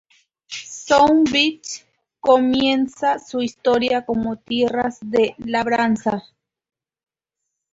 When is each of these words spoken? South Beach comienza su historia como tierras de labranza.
South 0.67 1.29
Beach 1.31 1.85
comienza 2.19 3.19
su 3.19 3.39
historia 3.39 4.03
como 4.03 4.35
tierras 4.37 4.97
de 5.03 5.35
labranza. 5.37 6.23